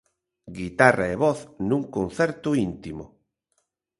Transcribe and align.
Guitarra 0.57 1.05
e 1.13 1.15
voz 1.23 1.39
nun 1.69 1.81
concerto 1.95 2.49
íntimo. 2.67 3.05